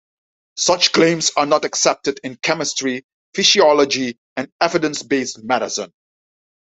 [0.57, 3.05] Such claims are not accepted in chemistry,
[3.35, 5.93] physiology, and evidence-based medicine.